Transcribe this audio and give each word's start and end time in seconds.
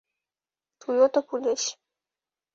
তুইও 0.81 1.07
তো 1.13 1.19
পুলিশ। 1.29 1.61